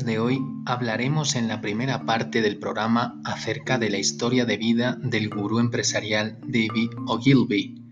[0.00, 4.96] De hoy hablaremos en la primera parte del programa acerca de la historia de vida
[5.02, 7.84] del gurú empresarial David Ogilvy.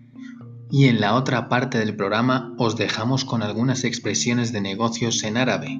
[0.70, 5.36] Y en la otra parte del programa os dejamos con algunas expresiones de negocios en
[5.36, 5.78] árabe.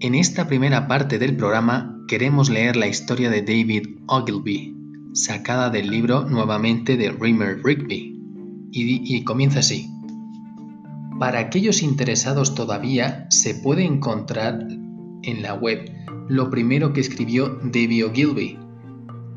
[0.00, 4.76] En esta primera parte del programa queremos leer la historia de David Ogilvy,
[5.14, 8.12] sacada del libro nuevamente de Rimmer Rigby.
[8.72, 9.88] Y comienza así.
[11.18, 14.68] Para aquellos interesados todavía, se puede encontrar
[15.22, 15.90] en la web
[16.28, 18.58] lo primero que escribió David Ogilvy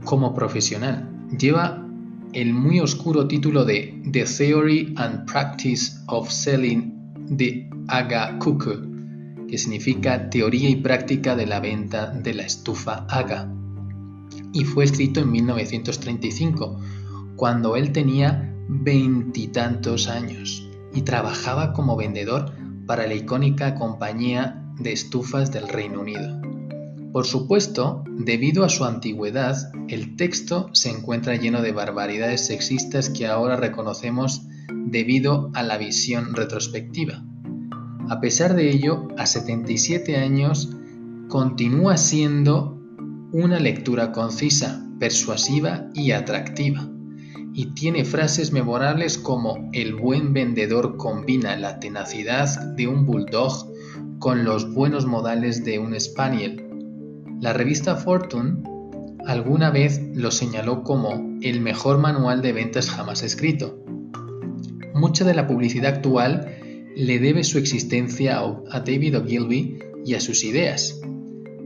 [0.03, 1.09] como profesional.
[1.39, 1.87] Lleva
[2.33, 8.79] el muy oscuro título de The Theory and Practice of Selling the Aga Cooker,
[9.47, 13.49] que significa Teoría y Práctica de la Venta de la Estufa Aga.
[14.51, 16.77] Y fue escrito en 1935,
[17.37, 22.51] cuando él tenía veintitantos años y trabajaba como vendedor
[22.85, 26.41] para la icónica compañía de estufas del Reino Unido.
[27.11, 33.27] Por supuesto, debido a su antigüedad, el texto se encuentra lleno de barbaridades sexistas que
[33.27, 34.43] ahora reconocemos
[34.85, 37.23] debido a la visión retrospectiva.
[38.09, 40.69] A pesar de ello, a 77 años
[41.29, 42.79] continúa siendo
[43.31, 46.89] una lectura concisa, persuasiva y atractiva
[47.59, 52.47] y tiene frases memorables como el buen vendedor combina la tenacidad
[52.77, 53.51] de un bulldog
[54.17, 56.63] con los buenos modales de un spaniel.
[57.41, 58.63] La revista Fortune
[59.25, 63.83] alguna vez lo señaló como el mejor manual de ventas jamás escrito.
[64.93, 66.55] Mucha de la publicidad actual
[66.95, 71.01] le debe su existencia a David Ogilvy y a sus ideas.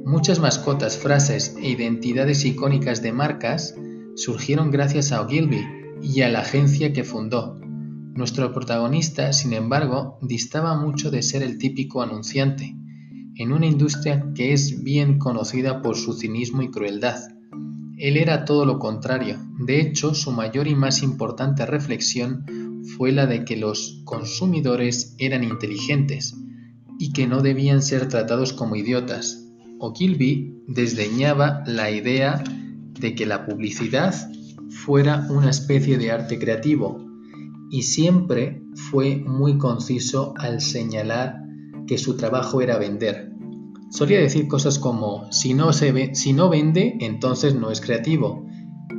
[0.03, 3.75] Muchas mascotas, frases e identidades icónicas de marcas
[4.15, 7.57] surgieron gracias a Ogilvy y a la agencia que fundó.
[8.13, 12.75] Nuestro protagonista, sin embargo, distaba mucho de ser el típico anunciante,
[13.35, 17.19] en una industria que es bien conocida por su cinismo y crueldad.
[17.97, 19.39] Él era todo lo contrario.
[19.65, 22.45] De hecho, su mayor y más importante reflexión
[22.97, 26.35] fue la de que los consumidores eran inteligentes
[26.99, 29.43] y que no debían ser tratados como idiotas.
[29.79, 32.43] Ogilvy desdeñaba la idea
[32.99, 34.13] de que la publicidad
[34.73, 37.05] fuera una especie de arte creativo
[37.69, 41.41] y siempre fue muy conciso al señalar
[41.87, 43.31] que su trabajo era vender.
[43.89, 48.45] Solía decir cosas como si no, se si no vende entonces no es creativo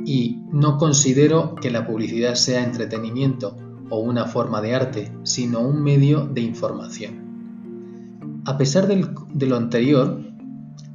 [0.05, 3.57] y no considero que la publicidad sea entretenimiento
[3.89, 8.43] o una forma de arte, sino un medio de información.
[8.45, 10.21] A pesar de lo anterior,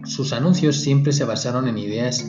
[0.04, 2.24] sus anuncios siempre se basaron en ideas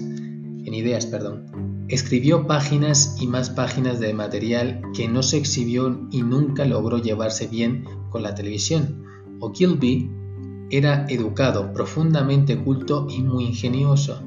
[0.65, 1.70] en ideas, perdón.
[1.91, 7.47] Escribió páginas y más páginas de material que no se exhibió y nunca logró llevarse
[7.47, 9.03] bien con la televisión.
[9.41, 10.09] Ogilvy
[10.69, 14.23] era educado, profundamente culto y muy ingenioso.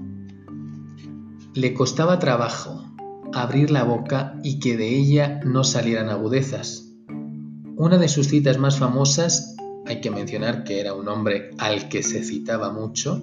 [1.54, 2.84] Le costaba trabajo
[3.32, 6.92] abrir la boca y que de ella no salieran agudezas.
[7.76, 9.56] Una de sus citas más famosas,
[9.86, 13.22] hay que mencionar que era un hombre al que se citaba mucho,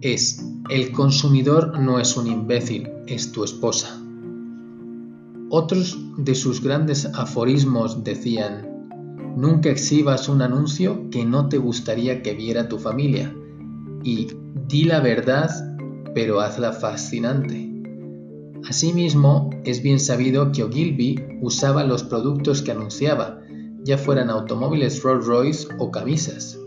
[0.00, 4.00] es el consumidor no es un imbécil, es tu esposa.
[5.50, 8.72] Otros de sus grandes aforismos decían,
[9.36, 13.34] Nunca exhibas un anuncio que no te gustaría que viera tu familia.
[14.04, 14.28] Y
[14.68, 15.50] di la verdad,
[16.14, 17.70] pero hazla fascinante.
[18.68, 23.40] Asimismo, es bien sabido que Ogilvy usaba los productos que anunciaba,
[23.84, 26.58] ya fueran automóviles Rolls Royce o camisas.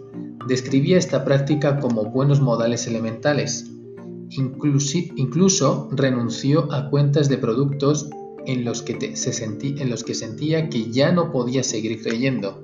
[0.48, 3.72] Describía esta práctica como buenos modales elementales.
[4.30, 8.10] Incluso renunció a cuentas de productos
[8.46, 12.62] en los, que se sentía que ya no podía seguir creyendo.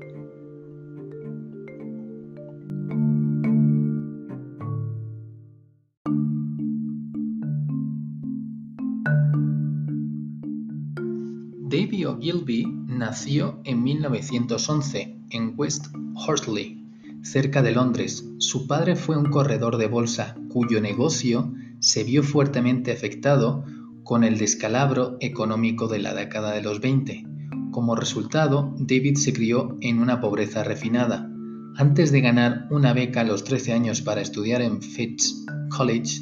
[11.71, 16.83] Davy Ogilvy nació en 1911 en West Horsley,
[17.23, 18.27] cerca de Londres.
[18.39, 23.63] Su padre fue un corredor de bolsa cuyo negocio se vio fuertemente afectado
[24.03, 27.25] con el descalabro económico de la década de los 20.
[27.71, 31.29] Como resultado, David se crió en una pobreza refinada.
[31.77, 36.21] Antes de ganar una beca a los 13 años para estudiar en Fitz College,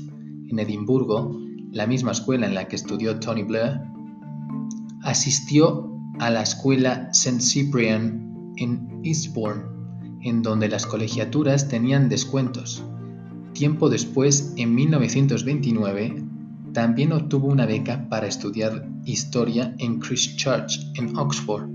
[0.50, 1.40] en Edimburgo,
[1.72, 3.80] la misma escuela en la que estudió Tony Blair,
[5.02, 7.40] Asistió a la escuela St.
[7.40, 9.79] Cyprian en Eastbourne,
[10.24, 12.84] en donde las colegiaturas tenían descuentos.
[13.54, 16.24] Tiempo después, en 1929,
[16.74, 21.68] también obtuvo una beca para estudiar historia en Christ Church, en Oxford.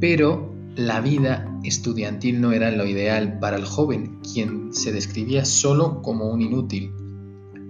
[0.00, 6.02] Pero la vida estudiantil no era lo ideal para el joven, quien se describía solo
[6.02, 6.92] como un inútil.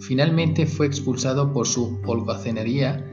[0.01, 3.11] Finalmente fue expulsado por su holgazanería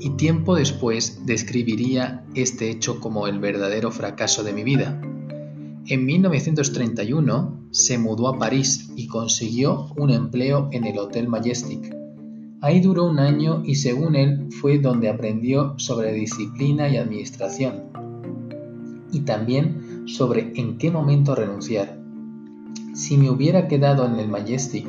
[0.00, 5.00] y tiempo después describiría este hecho como el verdadero fracaso de mi vida.
[5.86, 11.94] En 1931 se mudó a París y consiguió un empleo en el Hotel Majestic.
[12.62, 17.84] Ahí duró un año y según él fue donde aprendió sobre disciplina y administración
[19.12, 21.98] y también sobre en qué momento renunciar.
[22.94, 24.86] Si me hubiera quedado en el Majestic,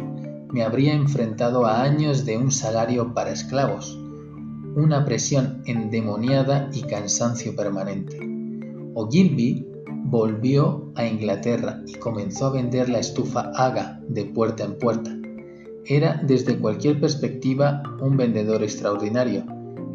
[0.52, 4.00] me habría enfrentado a años de un salario para esclavos
[4.76, 8.20] una presión endemoniada y cansancio permanente.
[8.94, 9.66] Ogilvy
[10.08, 15.12] volvió a Inglaterra y comenzó a vender la estufa Aga de puerta en puerta.
[15.84, 19.46] Era desde cualquier perspectiva un vendedor extraordinario.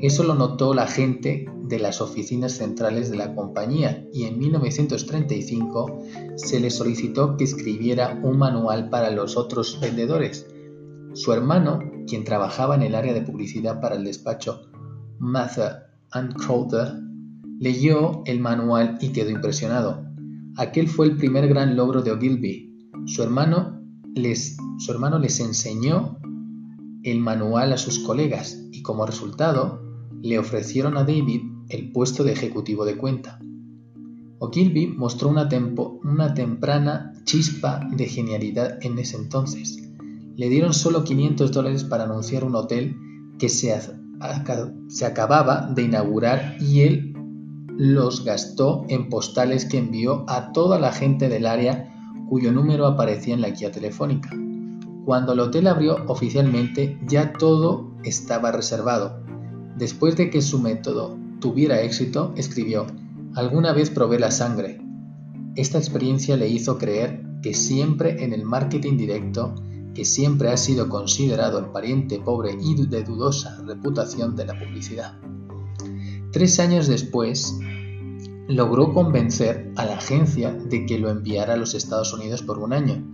[0.00, 6.02] Eso lo notó la gente de las oficinas centrales de la compañía y en 1935
[6.34, 10.48] se le solicitó que escribiera un manual para los otros vendedores.
[11.12, 11.78] Su hermano,
[12.08, 14.62] quien trabajaba en el área de publicidad para el despacho
[15.18, 15.90] Mather
[17.60, 20.02] leyó el manual y quedó impresionado.
[20.56, 22.88] Aquel fue el primer gran logro de Ogilvy.
[23.04, 23.78] Su hermano
[24.14, 26.18] les, su hermano les enseñó
[27.04, 29.82] el manual a sus colegas y como resultado
[30.22, 33.38] le ofrecieron a David el puesto de ejecutivo de cuenta.
[34.38, 35.46] Ogilvy mostró una,
[36.02, 39.76] una temprana chispa de genialidad en ese entonces.
[40.34, 42.96] Le dieron solo 500 dólares para anunciar un hotel
[43.38, 43.78] que se,
[44.88, 47.09] se acababa de inaugurar y él
[47.82, 51.90] los gastó en postales que envió a toda la gente del área
[52.28, 54.36] cuyo número aparecía en la guía telefónica.
[55.06, 59.22] Cuando el hotel abrió oficialmente ya todo estaba reservado.
[59.78, 62.86] Después de que su método tuviera éxito, escribió,
[63.34, 64.78] Alguna vez probé la sangre.
[65.56, 69.54] Esta experiencia le hizo creer que siempre en el marketing directo
[69.94, 75.14] que siempre ha sido considerado el pariente pobre y de dudosa reputación de la publicidad.
[76.30, 77.58] Tres años después,
[78.50, 82.72] logró convencer a la agencia de que lo enviara a los Estados Unidos por un
[82.72, 83.06] año.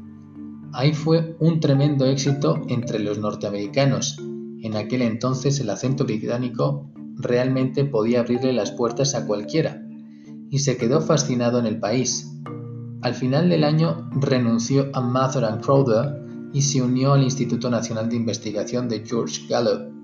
[0.73, 4.19] Ahí fue un tremendo éxito entre los norteamericanos.
[4.63, 9.83] En aquel entonces el acento británico realmente podía abrirle las puertas a cualquiera,
[10.51, 12.33] y se quedó fascinado en el país.
[13.03, 18.09] Al final del año renunció a Mather and Crowder y se unió al Instituto Nacional
[18.09, 19.96] de Investigación de George Gallup.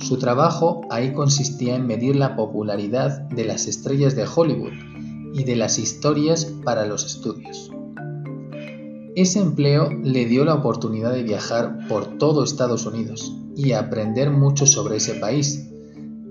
[0.00, 4.72] Su trabajo ahí consistía en medir la popularidad de las estrellas de Hollywood
[5.34, 7.70] y de las historias para los estudios.
[9.16, 14.66] Ese empleo le dio la oportunidad de viajar por todo Estados Unidos y aprender mucho
[14.66, 15.70] sobre ese país.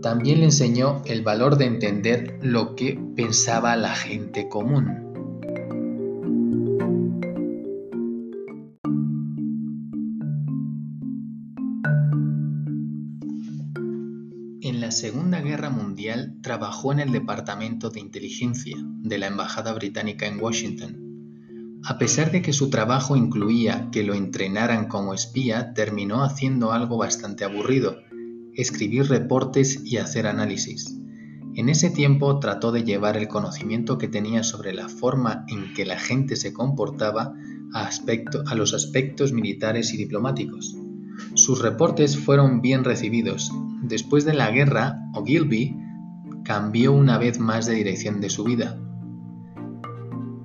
[0.02, 5.03] También le enseñó el valor de entender lo que pensaba la gente común.
[14.94, 21.80] Segunda Guerra Mundial trabajó en el Departamento de Inteligencia de la Embajada Británica en Washington.
[21.84, 26.98] A pesar de que su trabajo incluía que lo entrenaran como espía, terminó haciendo algo
[26.98, 27.98] bastante aburrido,
[28.54, 30.96] escribir reportes y hacer análisis.
[31.56, 35.88] En ese tiempo trató de llevar el conocimiento que tenía sobre la forma en que
[35.88, 37.34] la gente se comportaba
[37.74, 40.76] a, los aspectos militares y diplomáticos.
[41.44, 43.52] Sus reportes fueron bien recibidos.
[43.82, 45.76] Después de la guerra, Ogilvy
[46.46, 48.80] cambió una vez más de dirección de su vida.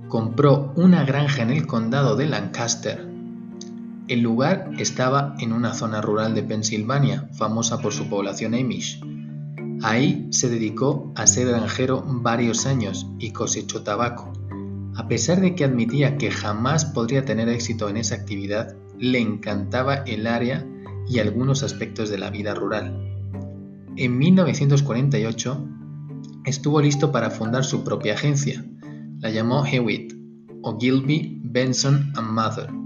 [0.09, 3.09] Compró una granja en el condado de Lancaster.
[4.09, 9.01] El lugar estaba en una zona rural de Pensilvania, famosa por su población Amish.
[9.85, 14.33] Ahí se dedicó a ser granjero varios años y cosechó tabaco.
[14.97, 19.95] A pesar de que admitía que jamás podría tener éxito en esa actividad, le encantaba
[19.95, 20.67] el área
[21.09, 22.97] y algunos aspectos de la vida rural.
[23.97, 25.69] En 1948
[26.45, 28.65] estuvo listo para fundar su propia agencia.
[29.21, 30.13] La llamó Hewitt,
[30.63, 32.79] Ogilvy, Benson and Mather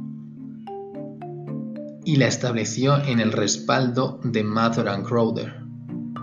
[2.05, 5.55] y la estableció en el respaldo de Mather and Crowder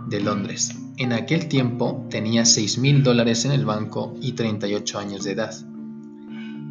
[0.07, 0.75] de Londres.
[0.97, 5.68] En aquel tiempo tenía 6.000 dólares en el banco y 38 años de edad.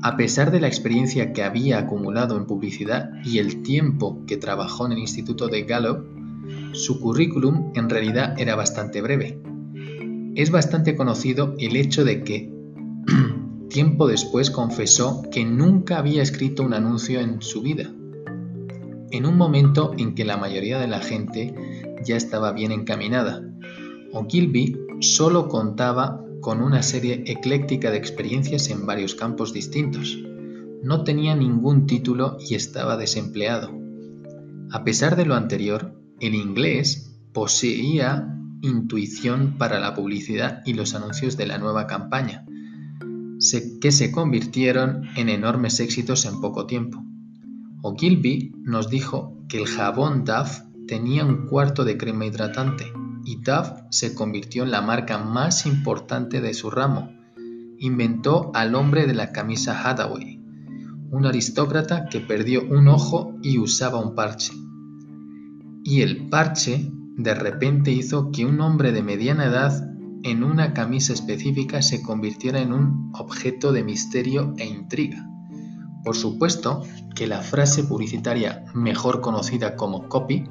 [0.00, 4.86] A pesar de la experiencia que había acumulado en publicidad y el tiempo que trabajó
[4.86, 6.06] en el Instituto de Gallup,
[6.72, 9.42] su currículum en realidad era bastante breve.
[10.36, 12.52] Es bastante conocido el hecho de que
[13.70, 17.90] tiempo después confesó que nunca había escrito un anuncio en su vida,
[19.10, 21.54] en un momento en que la mayoría de la gente
[22.04, 23.42] ya estaba bien encaminada.
[24.12, 30.18] Ogilvy solo contaba con una serie ecléctica de experiencias en varios campos distintos.
[30.82, 33.76] No tenía ningún título y estaba desempleado.
[34.70, 41.36] A pesar de lo anterior, el inglés poseía intuición para la publicidad y los anuncios
[41.36, 42.44] de la nueva campaña,
[43.80, 47.04] que se convirtieron en enormes éxitos en poco tiempo.
[47.82, 52.92] Ogilvy nos dijo que el jabón Duff tenía un cuarto de crema hidratante
[53.28, 57.12] y Duff se convirtió en la marca más importante de su ramo.
[57.78, 60.42] Inventó al hombre de la camisa Hathaway,
[61.10, 64.54] un aristócrata que perdió un ojo y usaba un parche.
[65.84, 69.90] Y el parche de repente hizo que un hombre de mediana edad
[70.22, 75.28] en una camisa específica se convirtiera en un objeto de misterio e intriga.
[76.02, 76.82] Por supuesto
[77.14, 80.44] que la frase publicitaria mejor conocida como copy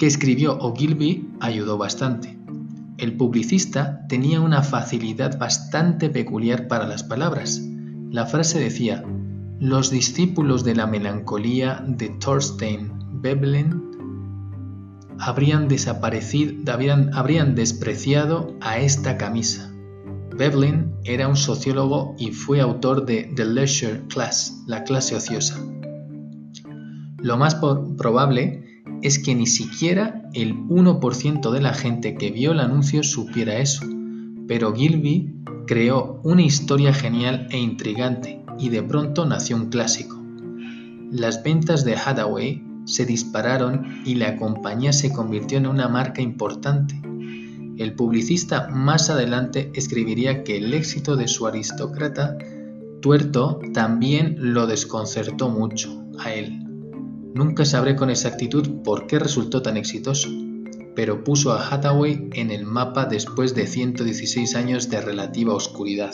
[0.00, 2.38] que escribió Ogilvy ayudó bastante.
[2.96, 7.60] El publicista tenía una facilidad bastante peculiar para las palabras.
[8.10, 9.04] La frase decía,
[9.58, 12.90] los discípulos de la melancolía de Thorstein
[13.20, 13.82] Veblen
[15.18, 19.70] habrían desaparecido, habrían, habrían despreciado a esta camisa.
[20.34, 25.58] Veblen era un sociólogo y fue autor de The Leisure Class, la clase ociosa.
[27.18, 28.69] Lo más probable
[29.02, 33.84] es que ni siquiera el 1% de la gente que vio el anuncio supiera eso,
[34.46, 35.34] pero Gilby
[35.66, 40.20] creó una historia genial e intrigante y de pronto nació un clásico.
[41.10, 47.00] Las ventas de Hathaway se dispararon y la compañía se convirtió en una marca importante.
[47.78, 52.36] El publicista más adelante escribiría que el éxito de su aristócrata
[53.00, 56.69] tuerto también lo desconcertó mucho a él.
[57.34, 60.28] Nunca sabré con exactitud por qué resultó tan exitoso,
[60.96, 66.12] pero puso a Hathaway en el mapa después de 116 años de relativa oscuridad.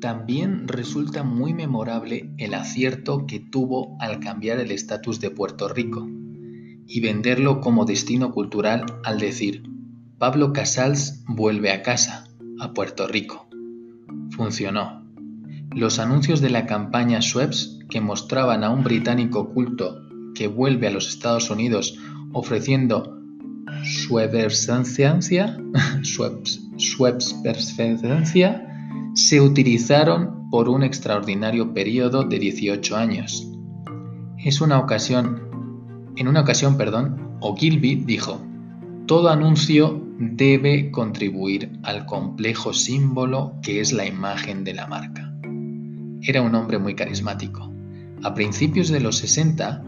[0.00, 6.08] También resulta muy memorable el acierto que tuvo al cambiar el estatus de Puerto Rico
[6.86, 9.71] y venderlo como destino cultural al decir
[10.22, 12.28] Pablo Casals vuelve a casa,
[12.60, 13.48] a Puerto Rico.
[14.30, 15.02] Funcionó.
[15.72, 20.00] Los anuncios de la campaña Schweppes, que mostraban a un británico culto
[20.36, 21.98] que vuelve a los Estados Unidos
[22.32, 23.18] ofreciendo
[23.82, 25.58] Schweppes-presencia,
[29.14, 33.50] se utilizaron por un extraordinario periodo de 18 años.
[34.38, 38.40] Es una ocasión, en una ocasión, perdón, Ogilvy dijo,
[39.06, 45.34] todo anuncio debe contribuir al complejo símbolo que es la imagen de la marca.
[46.22, 47.72] Era un hombre muy carismático.
[48.22, 49.82] A principios de los 60,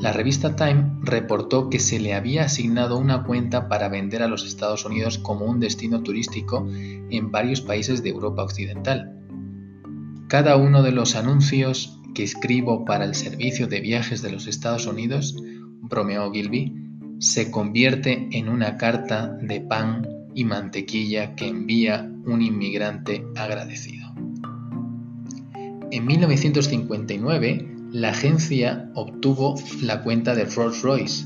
[0.00, 4.44] la revista Time reportó que se le había asignado una cuenta para vender a los
[4.44, 9.16] Estados Unidos como un destino turístico en varios países de Europa Occidental.
[10.26, 14.86] Cada uno de los anuncios que escribo para el servicio de viajes de los Estados
[14.86, 15.36] Unidos,
[15.82, 16.87] bromeó Gilby,
[17.18, 24.08] se convierte en una carta de pan y mantequilla que envía un inmigrante agradecido.
[25.90, 31.24] En 1959, la agencia obtuvo la cuenta de Rolls-Royce.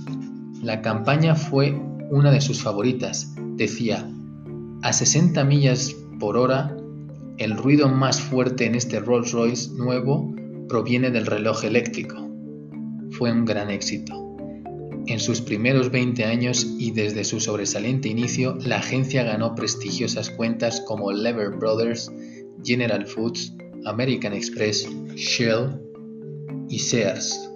[0.62, 1.78] La campaña fue
[2.10, 3.34] una de sus favoritas.
[3.56, 4.08] Decía,
[4.82, 6.76] a 60 millas por hora,
[7.38, 10.32] el ruido más fuerte en este Rolls-Royce nuevo
[10.68, 12.16] proviene del reloj eléctrico.
[13.10, 14.21] Fue un gran éxito.
[15.06, 20.80] En sus primeros 20 años y desde su sobresaliente inicio, la agencia ganó prestigiosas cuentas
[20.86, 22.10] como Lever Brothers,
[22.64, 23.52] General Foods,
[23.84, 25.80] American Express, Shell
[26.68, 27.50] y Sears.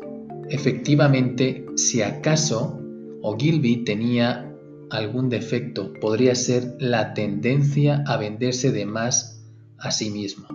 [0.50, 2.80] Efectivamente, si acaso
[3.22, 4.52] Ogilvy tenía
[4.90, 9.44] algún defecto, podría ser la tendencia a venderse de más
[9.78, 10.46] a sí mismo.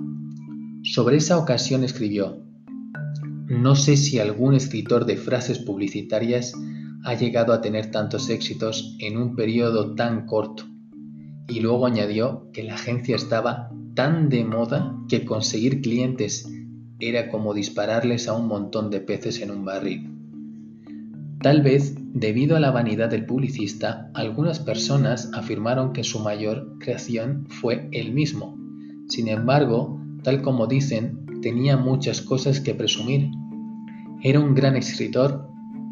[0.83, 2.43] Sobre esa ocasión escribió,
[3.47, 6.53] no sé si algún escritor de frases publicitarias
[7.03, 10.65] ha llegado a tener tantos éxitos en un periodo tan corto.
[11.47, 16.49] Y luego añadió que la agencia estaba tan de moda que conseguir clientes
[16.99, 20.11] era como dispararles a un montón de peces en un barril.
[21.41, 27.47] Tal vez, debido a la vanidad del publicista, algunas personas afirmaron que su mayor creación
[27.49, 28.55] fue él mismo.
[29.07, 33.31] Sin embargo, tal como dicen, tenía muchas cosas que presumir.
[34.21, 35.50] Era un gran escritor,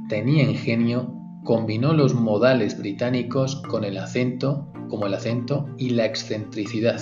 [0.10, 1.14] tenía ingenio,
[1.46, 7.00] combinó los modales británicos con el acento, como el acento y la excentricidad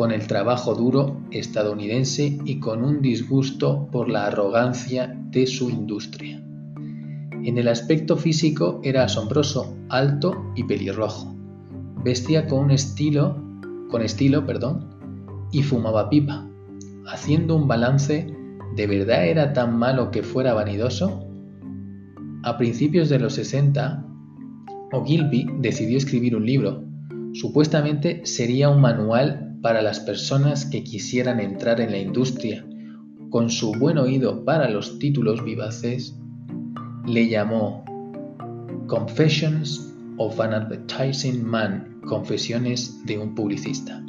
[0.00, 6.42] con el trabajo duro estadounidense y con un disgusto por la arrogancia de su industria.
[7.42, 11.34] En el aspecto físico era asombroso, alto y pelirrojo.
[12.02, 13.42] Vestía con un estilo,
[13.90, 14.86] con estilo, perdón,
[15.52, 16.48] y fumaba pipa.
[17.06, 18.26] Haciendo un balance,
[18.76, 21.26] ¿de verdad era tan malo que fuera vanidoso?
[22.42, 24.06] A principios de los 60,
[24.92, 26.84] Ogilvy decidió escribir un libro.
[27.34, 32.64] Supuestamente sería un manual para las personas que quisieran entrar en la industria,
[33.28, 36.16] con su buen oído para los títulos vivaces,
[37.06, 37.84] le llamó
[38.86, 44.02] Confessions of an Advertising Man, Confesiones de un publicista.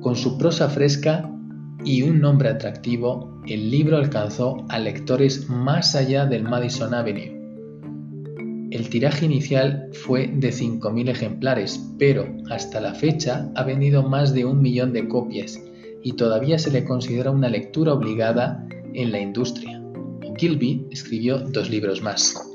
[0.00, 1.33] Con su prosa fresca
[1.84, 7.34] y un nombre atractivo, el libro alcanzó a lectores más allá del Madison Avenue
[8.74, 14.44] el tiraje inicial fue de 5.000 ejemplares, pero hasta la fecha ha vendido más de
[14.44, 15.62] un millón de copias
[16.02, 19.80] y todavía se le considera una lectura obligada en la industria.
[20.36, 22.53] Gilby escribió dos libros más.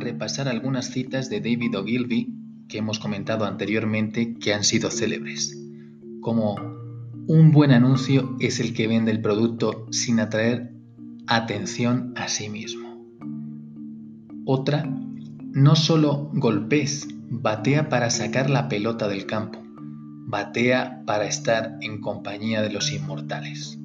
[0.00, 2.34] Repasar algunas citas de David Ogilvy
[2.68, 5.56] que hemos comentado anteriormente que han sido célebres,
[6.20, 6.56] como
[7.26, 10.72] un buen anuncio es el que vende el producto sin atraer
[11.26, 12.88] atención a sí mismo.
[14.44, 14.84] Otra,
[15.52, 19.60] no solo golpes, batea para sacar la pelota del campo,
[20.26, 23.78] batea para estar en compañía de los inmortales.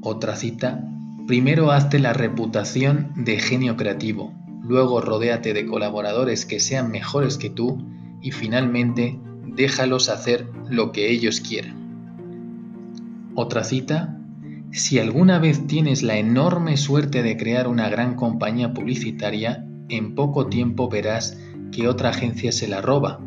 [0.00, 0.84] Otra cita,
[1.26, 7.50] primero hazte la reputación de genio creativo, luego rodéate de colaboradores que sean mejores que
[7.50, 7.86] tú
[8.20, 11.84] y finalmente déjalos hacer lo que ellos quieran.
[13.34, 14.18] Otra cita,
[14.70, 20.46] si alguna vez tienes la enorme suerte de crear una gran compañía publicitaria, en poco
[20.48, 21.38] tiempo verás
[21.72, 23.20] que otra agencia se la roba.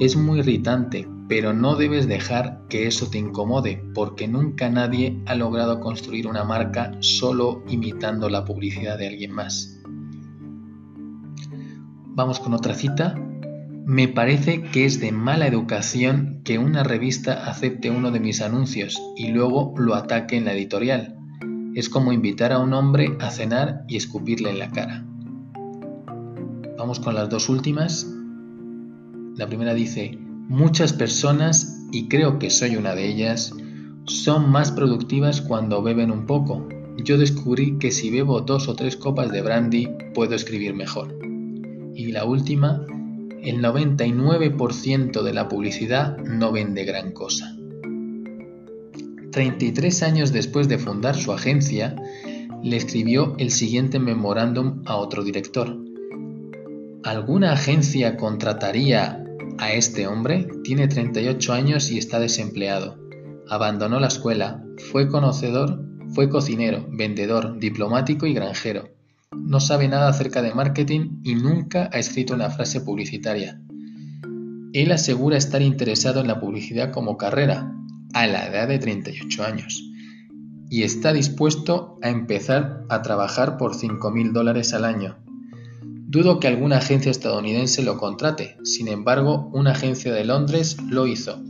[0.00, 5.34] Es muy irritante, pero no debes dejar que eso te incomode, porque nunca nadie ha
[5.34, 9.80] logrado construir una marca solo imitando la publicidad de alguien más.
[12.16, 13.14] Vamos con otra cita.
[13.86, 19.00] Me parece que es de mala educación que una revista acepte uno de mis anuncios
[19.16, 21.16] y luego lo ataque en la editorial.
[21.74, 25.04] Es como invitar a un hombre a cenar y escupirle en la cara.
[26.78, 28.06] Vamos con las dos últimas.
[29.36, 33.52] La primera dice, muchas personas, y creo que soy una de ellas,
[34.06, 36.68] son más productivas cuando beben un poco.
[37.02, 41.16] Yo descubrí que si bebo dos o tres copas de brandy puedo escribir mejor.
[41.94, 42.84] Y la última,
[43.42, 47.56] el 99% de la publicidad no vende gran cosa.
[49.32, 51.96] 33 años después de fundar su agencia,
[52.62, 55.76] le escribió el siguiente memorándum a otro director.
[57.02, 59.23] ¿Alguna agencia contrataría
[59.58, 60.48] a este hombre?
[60.62, 62.98] Tiene 38 años y está desempleado.
[63.48, 68.94] Abandonó la escuela, fue conocedor, fue cocinero, vendedor, diplomático y granjero
[69.44, 73.60] no sabe nada acerca de marketing y nunca ha escrito una frase publicitaria.
[74.72, 77.72] Él asegura estar interesado en la publicidad como carrera,
[78.14, 79.90] a la edad de 38 años.
[80.70, 85.18] y está dispuesto a empezar a trabajar por 5.000 dólares al año.
[86.14, 91.42] Dudo que alguna agencia estadounidense lo contrate, sin embargo, una agencia de Londres lo hizo.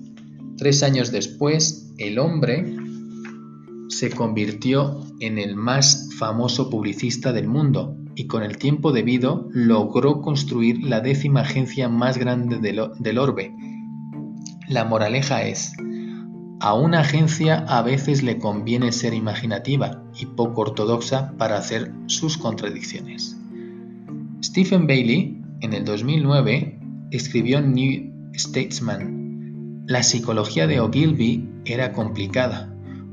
[0.57, 2.74] Tres años después, el hombre
[3.90, 10.22] se convirtió en el más famoso publicista del mundo y con el tiempo debido logró
[10.22, 13.55] construir la décima agencia más grande del, orbe.
[14.66, 15.74] La moraleja es,
[16.61, 22.38] a una agencia a veces le conviene ser imaginativa y poco ortodoxa para hacer sus
[22.38, 23.43] contradicciones.
[24.44, 26.78] Stephen Bailey, en el 2009,
[27.11, 32.70] escribió New Statesman, la psicología de Ogilvy era complicada,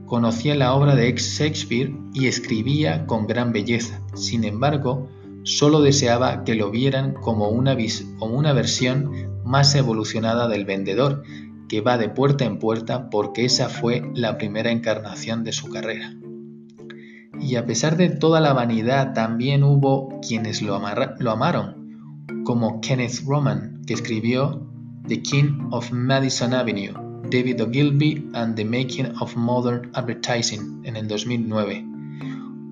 [0.08, 4.02] Conocía la obra de Shakespeare y escribía con gran belleza.
[4.14, 5.08] Sin embargo,
[5.44, 7.78] solo deseaba que lo vieran una,
[8.20, 11.24] como una versión más evolucionada del vendedor,
[11.70, 16.14] que va de puerta en puerta porque esa fue la primera encarnación de su carrera.
[17.42, 23.82] Y a pesar de toda la vanidad, también hubo quienes lo, amaron, como Kenneth Roman,
[23.86, 24.68] que escribió
[25.08, 26.94] The King of Madison Avenue,
[27.32, 31.86] David Ogilvy and the Making of Modern Advertising en el 2009.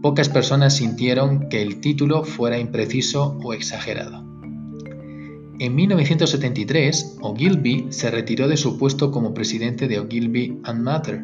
[0.02, 4.24] Pocas personas sintieron que el título fuera impreciso o exagerado.
[5.60, 11.22] En 1973, Ogilvy se retiró de su puesto como presidente de Ogilvy and Mather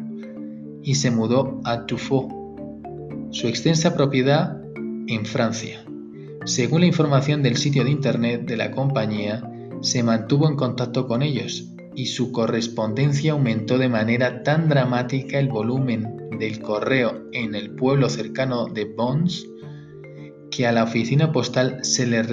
[0.82, 2.45] y se mudó a Tufo,
[3.36, 4.62] su extensa propiedad
[5.08, 5.84] en Francia.
[6.46, 9.42] Según la información del sitio de internet de la compañía,
[9.82, 15.48] se mantuvo en contacto con ellos y su correspondencia aumentó de manera tan dramática el
[15.48, 19.46] volumen del correo en el pueblo cercano de Bons
[20.50, 22.24] que a la oficina postal se le,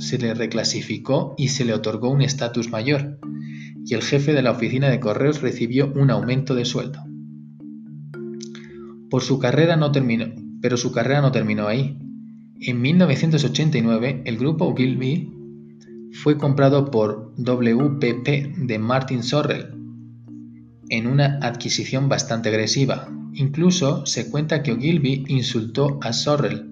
[0.00, 3.20] se le reclasificó y se le otorgó un estatus mayor,
[3.86, 7.13] y el jefe de la oficina de correos recibió un aumento de sueldo.
[9.14, 10.26] Por su carrera no terminó,
[10.60, 11.96] pero su carrera no terminó ahí.
[12.58, 15.32] En 1989, el grupo Ogilvy
[16.24, 19.68] fue comprado por WPP de Martin Sorrell
[20.88, 23.08] en una adquisición bastante agresiva.
[23.34, 26.66] Incluso se cuenta que Ogilvy insultó a Sorrell,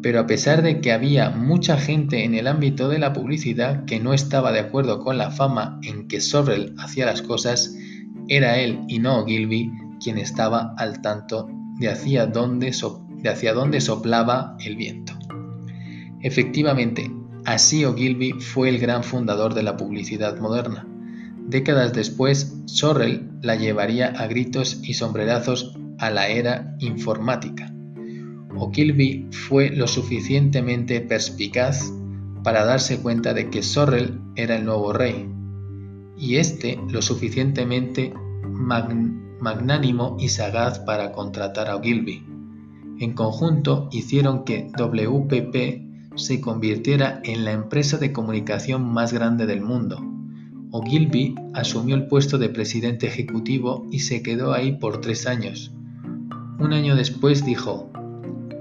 [0.00, 4.00] pero a pesar de que había mucha gente en el ámbito de la publicidad que
[4.00, 7.76] no estaba de acuerdo con la fama en que Sorrell hacía las cosas,
[8.28, 9.70] era él y no Ogilvy
[10.02, 12.74] quien estaba al tanto de hacia dónde,
[13.22, 15.12] de hacia dónde soplaba el viento.
[16.22, 17.10] Efectivamente,
[17.44, 20.86] Así Ogilvy fue el gran fundador de la publicidad moderna.
[21.46, 27.72] Décadas después, Sorrell la llevaría a gritos y sombrerazos a la era informática.
[28.54, 31.92] Ogilvy fue lo suficientemente perspicaz
[32.44, 35.28] para darse cuenta de que Sorrell era el nuevo rey,
[36.18, 38.12] y este lo suficientemente
[39.40, 42.24] magnánimo y sagaz para contratar a Ogilvy.
[42.98, 49.62] En conjunto hicieron que WPP se convirtiera en la empresa de comunicación más grande del
[49.62, 49.98] mundo.
[50.70, 55.72] Ogilvy asumió el puesto de presidente ejecutivo y se quedó ahí por tres años.
[56.58, 57.90] Un año después dijo,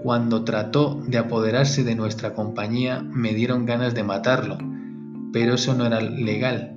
[0.02, 4.58] cuando trató de apoderarse de nuestra compañía me dieron ganas de matarlo,
[5.34, 6.76] pero eso no era legal.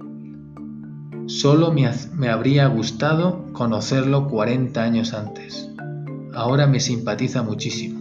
[1.27, 5.71] Solo me, habría gustado conocerlo 40 años antes.
[6.35, 8.01] Ahora me simpatiza muchísimo.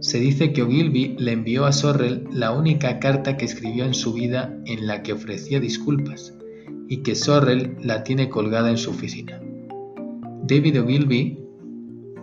[0.00, 4.12] Se dice que Ogilvy le envió a Sorrell la única carta que escribió en su
[4.12, 6.34] vida en la que ofrecía disculpas,
[6.88, 9.40] y que Sorrell la tiene colgada en su oficina.
[10.44, 11.40] David Ogilvy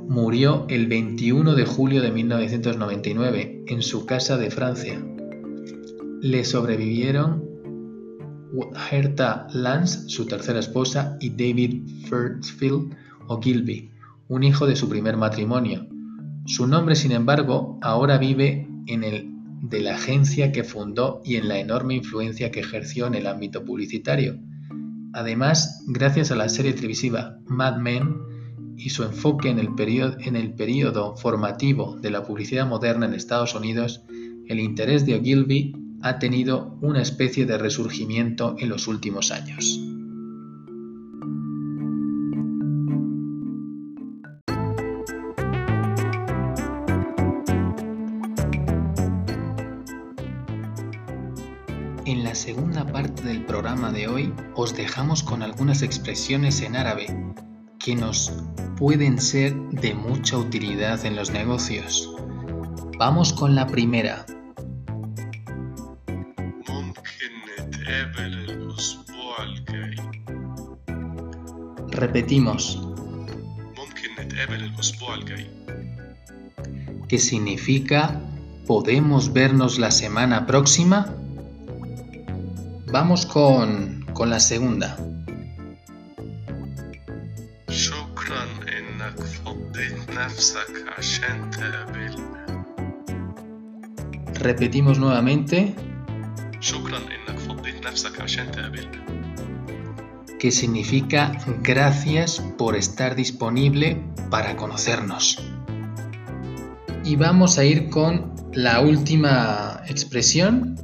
[0.08, 5.04] murió el 21 de julio de 1999 en su casa de Francia.
[6.22, 7.53] Le sobrevivieron
[8.92, 12.96] Herta Lance, su tercera esposa, y David Firthfield
[13.28, 13.92] Ogilvy,
[14.28, 15.88] un hijo de su primer matrimonio,
[16.46, 19.30] su nombre, sin embargo, ahora vive en el
[19.62, 23.64] de la agencia que fundó y en la enorme influencia que ejerció en el ámbito
[23.64, 24.38] publicitario.
[25.14, 28.18] Además, gracias a la serie televisiva Mad Men
[28.76, 33.14] y su enfoque en el, periodo, en el periodo formativo de la publicidad moderna en
[33.14, 34.04] Estados Unidos,
[34.48, 39.80] el interés de Ogilvy ha tenido una especie de resurgimiento en los últimos años.
[52.06, 57.06] En la segunda parte del programa de hoy os dejamos con algunas expresiones en árabe
[57.80, 58.34] que nos
[58.78, 62.14] pueden ser de mucha utilidad en los negocios.
[63.00, 64.26] Vamos con la primera.
[72.04, 72.78] Repetimos.
[77.08, 78.20] que significa
[78.68, 81.16] ¿podemos vernos la semana próxima?
[82.92, 84.98] Vamos con, con la segunda.
[94.42, 95.74] Repetimos nuevamente.
[100.44, 105.42] Que significa gracias por estar disponible para conocernos.
[107.06, 110.76] Y vamos a ir con la última expresión.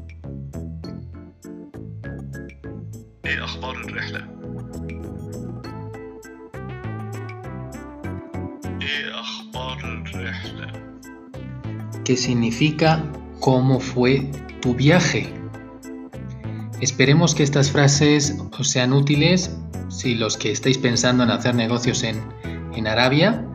[12.05, 13.03] que significa
[13.39, 15.38] cómo fue tu viaje.
[16.81, 19.51] Esperemos que estas frases os sean útiles
[19.89, 22.21] si los que estáis pensando en hacer negocios en,
[22.73, 23.45] en Arabia,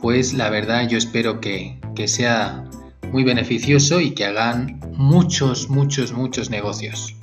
[0.00, 2.64] pues la verdad yo espero que, que sea
[3.12, 7.14] muy beneficioso y que hagan muchos, muchos, muchos negocios.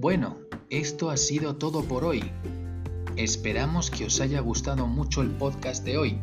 [0.00, 0.36] Bueno,
[0.70, 2.22] esto ha sido todo por hoy.
[3.16, 6.18] Esperamos que os haya gustado mucho el podcast de hoy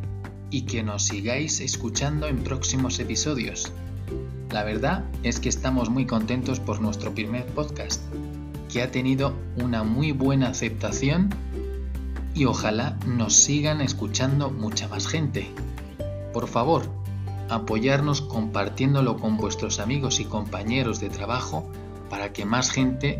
[0.49, 3.73] y que nos sigáis escuchando en próximos episodios.
[4.49, 8.01] La verdad es que estamos muy contentos por nuestro primer podcast,
[8.71, 11.31] que ha tenido una muy buena aceptación
[12.33, 15.49] y ojalá nos sigan escuchando mucha más gente.
[16.31, 16.83] Por favor,
[17.49, 21.69] apoyarnos compartiéndolo con vuestros amigos y compañeros de trabajo
[22.09, 23.19] para que más gente